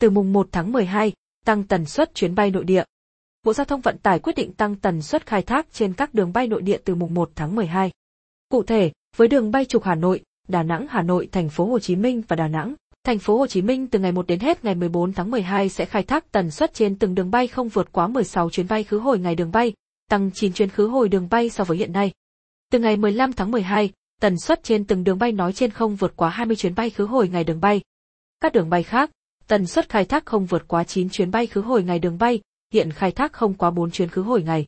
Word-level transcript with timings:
Từ 0.00 0.10
mùng 0.10 0.32
1 0.32 0.48
tháng 0.52 0.72
12, 0.72 1.12
tăng 1.44 1.64
tần 1.64 1.86
suất 1.86 2.14
chuyến 2.14 2.34
bay 2.34 2.50
nội 2.50 2.64
địa. 2.64 2.84
Bộ 3.44 3.52
Giao 3.52 3.64
thông 3.64 3.80
Vận 3.80 3.98
tải 3.98 4.18
quyết 4.18 4.36
định 4.36 4.52
tăng 4.52 4.76
tần 4.76 5.02
suất 5.02 5.26
khai 5.26 5.42
thác 5.42 5.72
trên 5.72 5.92
các 5.92 6.14
đường 6.14 6.32
bay 6.32 6.46
nội 6.46 6.62
địa 6.62 6.78
từ 6.84 6.94
mùng 6.94 7.14
1 7.14 7.30
tháng 7.34 7.54
12. 7.54 7.90
Cụ 8.48 8.62
thể, 8.62 8.92
với 9.16 9.28
đường 9.28 9.50
bay 9.50 9.64
trục 9.64 9.84
Hà 9.84 9.94
Nội, 9.94 10.22
Đà 10.48 10.62
Nẵng, 10.62 10.86
Hà 10.90 11.02
Nội, 11.02 11.28
Thành 11.32 11.48
phố 11.48 11.64
Hồ 11.64 11.78
Chí 11.78 11.96
Minh 11.96 12.22
và 12.28 12.36
Đà 12.36 12.48
Nẵng, 12.48 12.74
Thành 13.04 13.18
phố 13.18 13.38
Hồ 13.38 13.46
Chí 13.46 13.62
Minh 13.62 13.86
từ 13.86 13.98
ngày 13.98 14.12
1 14.12 14.26
đến 14.26 14.40
hết 14.40 14.64
ngày 14.64 14.74
14 14.74 15.12
tháng 15.12 15.30
12 15.30 15.68
sẽ 15.68 15.84
khai 15.84 16.02
thác 16.02 16.32
tần 16.32 16.50
suất 16.50 16.74
trên 16.74 16.98
từng 16.98 17.14
đường 17.14 17.30
bay 17.30 17.46
không 17.46 17.68
vượt 17.68 17.92
quá 17.92 18.06
16 18.06 18.50
chuyến 18.50 18.68
bay 18.68 18.84
khứ 18.84 18.98
hồi 18.98 19.18
ngày 19.18 19.34
đường 19.34 19.52
bay, 19.52 19.72
tăng 20.10 20.30
9 20.34 20.52
chuyến 20.52 20.68
khứ 20.68 20.86
hồi 20.86 21.08
đường 21.08 21.28
bay 21.30 21.50
so 21.50 21.64
với 21.64 21.78
hiện 21.78 21.92
nay. 21.92 22.12
Từ 22.72 22.78
ngày 22.78 22.96
15 22.96 23.32
tháng 23.32 23.50
12, 23.50 23.90
tần 24.20 24.38
suất 24.38 24.62
trên 24.62 24.84
từng 24.84 25.04
đường 25.04 25.18
bay 25.18 25.32
nói 25.32 25.52
trên 25.52 25.70
không 25.70 25.96
vượt 25.96 26.12
quá 26.16 26.28
20 26.28 26.56
chuyến 26.56 26.74
bay 26.74 26.90
khứ 26.90 27.04
hồi 27.04 27.28
ngày 27.28 27.44
đường 27.44 27.60
bay. 27.60 27.80
Các 28.40 28.52
đường 28.52 28.70
bay 28.70 28.82
khác, 28.82 29.10
tần 29.50 29.66
suất 29.66 29.88
khai 29.88 30.04
thác 30.04 30.26
không 30.26 30.46
vượt 30.46 30.68
quá 30.68 30.84
9 30.84 31.08
chuyến 31.08 31.30
bay 31.30 31.46
khứ 31.46 31.60
hồi 31.60 31.82
ngày 31.82 31.98
đường 31.98 32.18
bay, 32.18 32.40
hiện 32.72 32.90
khai 32.90 33.12
thác 33.12 33.32
không 33.32 33.54
quá 33.54 33.70
4 33.70 33.90
chuyến 33.90 34.08
khứ 34.08 34.22
hồi 34.22 34.42
ngày. 34.42 34.66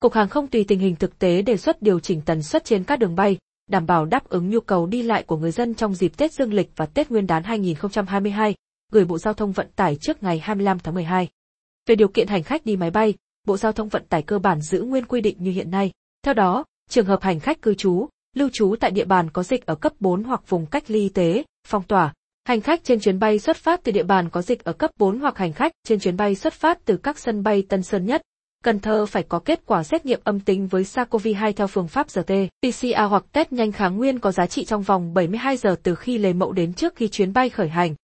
Cục 0.00 0.12
Hàng 0.12 0.28
không 0.28 0.46
tùy 0.46 0.64
tình 0.68 0.78
hình 0.78 0.96
thực 0.96 1.18
tế 1.18 1.42
đề 1.42 1.56
xuất 1.56 1.82
điều 1.82 2.00
chỉnh 2.00 2.20
tần 2.26 2.42
suất 2.42 2.64
trên 2.64 2.84
các 2.84 2.98
đường 2.98 3.14
bay, 3.14 3.38
đảm 3.70 3.86
bảo 3.86 4.04
đáp 4.04 4.28
ứng 4.28 4.50
nhu 4.50 4.60
cầu 4.60 4.86
đi 4.86 5.02
lại 5.02 5.22
của 5.22 5.36
người 5.36 5.50
dân 5.50 5.74
trong 5.74 5.94
dịp 5.94 6.16
Tết 6.16 6.32
Dương 6.32 6.52
lịch 6.52 6.70
và 6.76 6.86
Tết 6.86 7.10
Nguyên 7.10 7.26
đán 7.26 7.42
2022, 7.42 8.54
gửi 8.92 9.04
Bộ 9.04 9.18
Giao 9.18 9.34
thông 9.34 9.52
Vận 9.52 9.66
tải 9.76 9.96
trước 9.96 10.22
ngày 10.22 10.38
25 10.38 10.78
tháng 10.78 10.94
12. 10.94 11.28
Về 11.86 11.94
điều 11.94 12.08
kiện 12.08 12.28
hành 12.28 12.42
khách 12.42 12.64
đi 12.64 12.76
máy 12.76 12.90
bay, 12.90 13.14
Bộ 13.46 13.56
Giao 13.56 13.72
thông 13.72 13.88
Vận 13.88 14.04
tải 14.08 14.22
cơ 14.22 14.38
bản 14.38 14.60
giữ 14.60 14.82
nguyên 14.82 15.04
quy 15.04 15.20
định 15.20 15.36
như 15.40 15.50
hiện 15.50 15.70
nay. 15.70 15.90
Theo 16.22 16.34
đó, 16.34 16.64
trường 16.90 17.06
hợp 17.06 17.22
hành 17.22 17.40
khách 17.40 17.62
cư 17.62 17.74
trú, 17.74 18.08
lưu 18.36 18.48
trú 18.52 18.74
tại 18.80 18.90
địa 18.90 19.04
bàn 19.04 19.30
có 19.30 19.42
dịch 19.42 19.66
ở 19.66 19.74
cấp 19.74 19.92
4 20.00 20.24
hoặc 20.24 20.48
vùng 20.48 20.66
cách 20.66 20.90
ly 20.90 21.00
y 21.00 21.08
tế, 21.08 21.44
phong 21.66 21.82
tỏa, 21.82 22.12
hành 22.48 22.60
khách 22.60 22.84
trên 22.84 23.00
chuyến 23.00 23.18
bay 23.18 23.38
xuất 23.38 23.56
phát 23.56 23.80
từ 23.84 23.92
địa 23.92 24.02
bàn 24.02 24.28
có 24.30 24.42
dịch 24.42 24.64
ở 24.64 24.72
cấp 24.72 24.90
4 24.98 25.18
hoặc 25.18 25.38
hành 25.38 25.52
khách 25.52 25.72
trên 25.84 25.98
chuyến 26.00 26.16
bay 26.16 26.34
xuất 26.34 26.52
phát 26.52 26.84
từ 26.84 26.96
các 26.96 27.18
sân 27.18 27.42
bay 27.42 27.62
Tân 27.68 27.82
Sơn 27.82 28.06
Nhất, 28.06 28.22
Cần 28.64 28.80
Thơ 28.80 29.06
phải 29.06 29.22
có 29.22 29.38
kết 29.38 29.60
quả 29.66 29.82
xét 29.82 30.06
nghiệm 30.06 30.20
âm 30.24 30.40
tính 30.40 30.66
với 30.66 30.82
SARS-CoV-2 30.82 31.52
theo 31.52 31.66
phương 31.66 31.88
pháp 31.88 32.10
RT, 32.10 32.32
PCR 32.66 33.00
hoặc 33.08 33.24
test 33.32 33.52
nhanh 33.52 33.72
kháng 33.72 33.96
nguyên 33.96 34.18
có 34.18 34.32
giá 34.32 34.46
trị 34.46 34.64
trong 34.64 34.82
vòng 34.82 35.14
72 35.14 35.56
giờ 35.56 35.76
từ 35.82 35.94
khi 35.94 36.18
lấy 36.18 36.32
mẫu 36.32 36.52
đến 36.52 36.72
trước 36.72 36.96
khi 36.96 37.08
chuyến 37.08 37.32
bay 37.32 37.50
khởi 37.50 37.68
hành. 37.68 37.94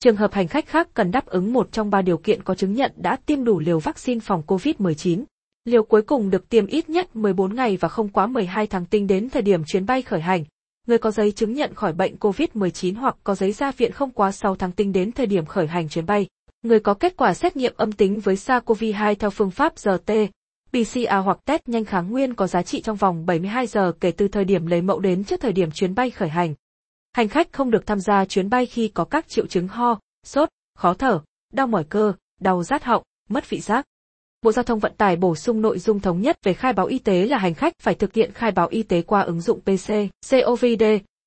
Trường 0.00 0.16
hợp 0.16 0.32
hành 0.32 0.48
khách 0.48 0.66
khác 0.66 0.88
cần 0.94 1.10
đáp 1.10 1.26
ứng 1.26 1.52
một 1.52 1.72
trong 1.72 1.90
ba 1.90 2.02
điều 2.02 2.18
kiện 2.18 2.42
có 2.42 2.54
chứng 2.54 2.74
nhận 2.74 2.92
đã 2.96 3.16
tiêm 3.26 3.44
đủ 3.44 3.58
liều 3.58 3.78
vaccine 3.78 4.20
phòng 4.20 4.42
COVID-19. 4.46 5.24
Liều 5.64 5.82
cuối 5.82 6.02
cùng 6.02 6.30
được 6.30 6.48
tiêm 6.48 6.66
ít 6.66 6.90
nhất 6.90 7.16
14 7.16 7.54
ngày 7.54 7.76
và 7.76 7.88
không 7.88 8.08
quá 8.08 8.26
12 8.26 8.66
tháng 8.66 8.86
tính 8.86 9.06
đến 9.06 9.30
thời 9.30 9.42
điểm 9.42 9.64
chuyến 9.64 9.86
bay 9.86 10.02
khởi 10.02 10.20
hành. 10.20 10.44
Người 10.86 10.98
có 10.98 11.10
giấy 11.10 11.32
chứng 11.32 11.52
nhận 11.52 11.74
khỏi 11.74 11.92
bệnh 11.92 12.16
COVID-19 12.16 12.96
hoặc 12.96 13.16
có 13.24 13.34
giấy 13.34 13.52
ra 13.52 13.72
viện 13.72 13.92
không 13.92 14.10
quá 14.10 14.32
6 14.32 14.56
tháng 14.56 14.72
tính 14.72 14.92
đến 14.92 15.12
thời 15.12 15.26
điểm 15.26 15.46
khởi 15.46 15.66
hành 15.66 15.88
chuyến 15.88 16.06
bay. 16.06 16.26
Người 16.62 16.80
có 16.80 16.94
kết 16.94 17.16
quả 17.16 17.34
xét 17.34 17.56
nghiệm 17.56 17.72
âm 17.76 17.92
tính 17.92 18.20
với 18.20 18.34
SARS-CoV-2 18.34 19.14
theo 19.14 19.30
phương 19.30 19.50
pháp 19.50 19.78
RT, 19.78 20.12
PCR 20.70 21.14
hoặc 21.24 21.38
test 21.44 21.62
nhanh 21.66 21.84
kháng 21.84 22.10
nguyên 22.10 22.34
có 22.34 22.46
giá 22.46 22.62
trị 22.62 22.80
trong 22.80 22.96
vòng 22.96 23.26
72 23.26 23.66
giờ 23.66 23.92
kể 24.00 24.10
từ 24.10 24.28
thời 24.28 24.44
điểm 24.44 24.66
lấy 24.66 24.82
mẫu 24.82 25.00
đến 25.00 25.24
trước 25.24 25.40
thời 25.40 25.52
điểm 25.52 25.70
chuyến 25.70 25.94
bay 25.94 26.10
khởi 26.10 26.28
hành. 26.28 26.54
Hành 27.12 27.28
khách 27.28 27.52
không 27.52 27.70
được 27.70 27.86
tham 27.86 28.00
gia 28.00 28.24
chuyến 28.24 28.50
bay 28.50 28.66
khi 28.66 28.88
có 28.88 29.04
các 29.04 29.28
triệu 29.28 29.46
chứng 29.46 29.68
ho, 29.68 30.00
sốt, 30.26 30.48
khó 30.74 30.94
thở, 30.94 31.20
đau 31.52 31.66
mỏi 31.66 31.84
cơ, 31.84 32.12
đau 32.40 32.62
rát 32.62 32.84
họng, 32.84 33.02
mất 33.28 33.50
vị 33.50 33.60
giác. 33.60 33.86
Bộ 34.44 34.52
Giao 34.52 34.62
thông 34.62 34.78
Vận 34.78 34.92
tải 34.96 35.16
bổ 35.16 35.36
sung 35.36 35.62
nội 35.62 35.78
dung 35.78 36.00
thống 36.00 36.20
nhất 36.20 36.38
về 36.44 36.54
khai 36.54 36.72
báo 36.72 36.86
y 36.86 36.98
tế 36.98 37.26
là 37.26 37.38
hành 37.38 37.54
khách 37.54 37.72
phải 37.80 37.94
thực 37.94 38.14
hiện 38.14 38.32
khai 38.32 38.50
báo 38.50 38.68
y 38.68 38.82
tế 38.82 39.02
qua 39.02 39.20
ứng 39.20 39.40
dụng 39.40 39.60
PC, 39.60 39.92
COVID, 40.46 40.82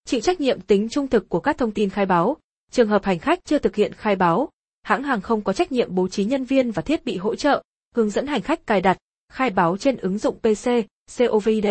chịu 0.06 0.20
trách 0.20 0.42
nhiệm 0.42 0.62
tính 0.62 0.90
trung 0.90 1.08
thực 1.08 1.30
của 1.30 1.40
các 1.40 1.58
thông 1.58 1.72
tin 1.72 1.90
khai 1.90 2.06
báo. 2.06 2.38
Trường 2.72 2.88
hợp 2.88 3.04
hành 3.04 3.20
khách 3.20 3.40
chưa 3.46 3.60
thực 3.60 3.76
hiện 3.76 3.94
khai 3.94 4.16
báo, 4.16 4.50
hãng 4.84 5.04
hàng 5.04 5.22
không 5.22 5.42
có 5.42 5.54
trách 5.54 5.72
nhiệm 5.72 5.96
bố 5.96 6.08
trí 6.08 6.26
nhân 6.26 6.44
viên 6.44 6.72
và 6.72 6.82
thiết 6.82 7.06
bị 7.06 7.18
hỗ 7.18 7.36
trợ, 7.36 7.64
hướng 7.96 8.10
dẫn 8.10 8.28
hành 8.28 8.42
khách 8.42 8.68
cài 8.68 8.82
đặt, 8.82 8.98
khai 9.34 9.50
báo 9.50 9.78
trên 9.78 9.98
ứng 9.98 10.18
dụng 10.18 10.36
PC, 10.40 10.70
COVID. 11.32 11.66